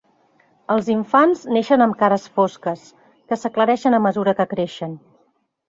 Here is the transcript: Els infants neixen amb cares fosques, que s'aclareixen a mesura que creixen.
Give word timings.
Els 0.75 0.87
infants 0.93 1.43
neixen 1.57 1.85
amb 1.85 1.99
cares 1.99 2.25
fosques, 2.39 2.89
que 3.29 3.41
s'aclareixen 3.43 3.99
a 3.99 4.03
mesura 4.09 4.37
que 4.43 4.51
creixen. 4.59 5.01